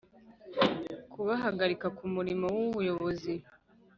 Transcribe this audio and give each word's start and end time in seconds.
kubahagarika 1.11 1.87
ku 1.97 2.05
murimo 2.15 2.45
w 2.55 2.59
ubuyobozi 2.69 3.33